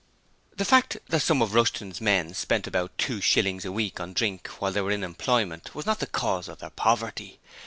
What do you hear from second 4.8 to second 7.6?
were in employment was not the cause of their poverty.